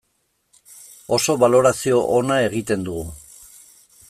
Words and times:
Oso 1.19 1.35
balorazio 1.43 2.01
ona 2.17 2.41
egiten 2.49 2.89
dugu. 2.89 3.09